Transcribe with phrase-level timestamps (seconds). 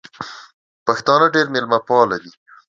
[0.85, 2.31] پښتانه ډېر مېلمه پال دي